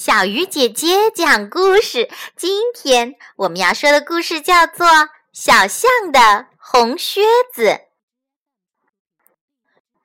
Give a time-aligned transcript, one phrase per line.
[0.00, 2.08] 小鱼姐姐讲故事。
[2.36, 4.86] 今天我们要说的故事叫做
[5.32, 7.22] 《小象的红靴
[7.52, 7.64] 子》。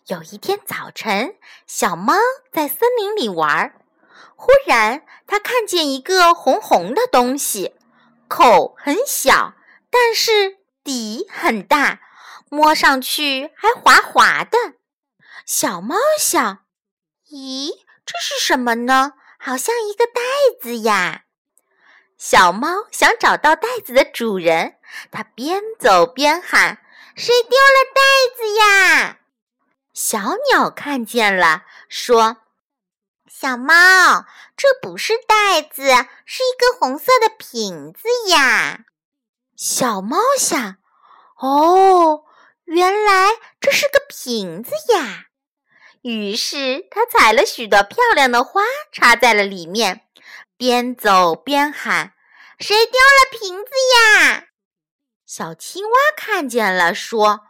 [0.07, 1.35] 有一天早晨，
[1.67, 2.15] 小猫
[2.51, 3.75] 在森林里玩，
[4.35, 7.75] 忽然它看见一个红红的东西，
[8.27, 9.53] 口很小，
[9.91, 11.99] 但是底很大，
[12.49, 14.57] 摸上去还滑滑的。
[15.45, 16.65] 小猫想
[17.29, 17.69] ：“咦，
[18.03, 19.13] 这是什么呢？”
[19.45, 20.21] 好像一个袋
[20.61, 21.25] 子呀！
[22.17, 24.75] 小猫想找到袋子的主人，
[25.11, 26.77] 它边走边喊
[27.13, 28.01] ：“谁丢了袋
[28.37, 29.19] 子呀？”
[29.93, 32.37] 小鸟看见了，说
[33.27, 34.25] ：“小猫，
[34.55, 35.83] 这不是袋子，
[36.25, 38.85] 是一个红色的瓶子呀。”
[39.57, 40.77] 小猫想
[41.35, 42.23] ：“哦，
[42.63, 45.25] 原来这是个瓶子呀。”
[46.03, 48.61] 于是，他采了许多漂亮的花，
[48.91, 50.01] 插在了里面，
[50.57, 52.13] 边走边喊
[52.59, 54.47] ：“谁丢了瓶子呀？”
[55.25, 57.45] 小青蛙看见了，说：“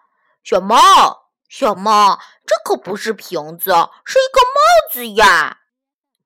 [0.46, 3.72] 小猫，小猫，这可不是瓶子，
[4.06, 5.62] 是一个帽子呀！”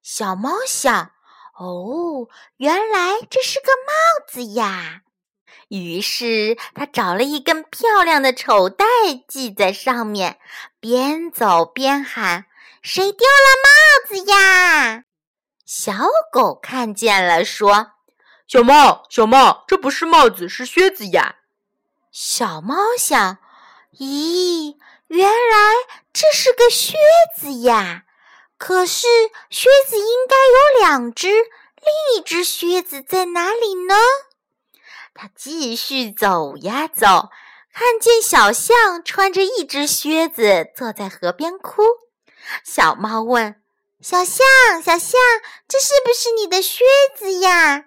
[0.04, 1.14] 小猫想
[1.58, 5.04] ：“哦，原来这是个帽子呀！”
[5.70, 8.86] 于是他找了一根漂亮的绸带
[9.28, 10.40] 系在上面，
[10.80, 12.46] 边走边喊
[12.82, 15.04] ：“谁丢了帽子呀？”
[15.66, 15.94] 小
[16.32, 17.92] 狗看见了，说
[18.48, 21.36] ：“小猫，小猫，这不是帽子，是靴子呀。”
[22.12, 23.40] 小猫想
[24.00, 25.74] ：“咦，原来
[26.14, 26.98] 这是个靴
[27.38, 28.04] 子呀！
[28.58, 29.06] 可是
[29.50, 33.96] 靴子应该有两只，另一只靴子在哪里呢？”
[35.18, 37.30] 他继续走呀走，
[37.74, 41.82] 看见小象穿着一只靴子坐在河边哭。
[42.64, 43.56] 小猫问
[44.00, 44.46] ：“小象，
[44.84, 45.20] 小象，
[45.68, 46.86] 这是不是你的靴
[47.18, 47.86] 子呀？”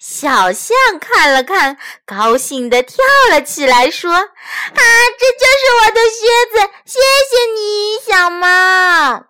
[0.00, 4.24] 小象看了看，高兴地跳了起来，说：“啊，
[4.72, 6.72] 这就是我的靴子！
[6.86, 9.26] 谢谢你，小猫。”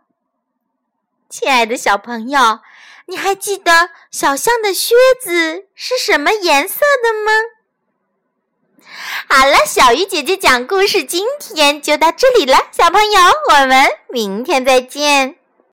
[1.29, 2.61] 亲爱的小朋友。
[3.13, 7.33] 你还记得小象的靴子是什么颜色的吗？
[9.29, 15.37] 好了，小鱼姐姐讲故事，今天就到这里了，小朋友，我们明天再见。